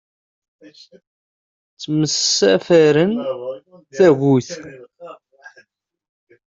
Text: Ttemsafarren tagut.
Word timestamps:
Ttemsafarren 1.73 3.13
tagut. 3.95 4.49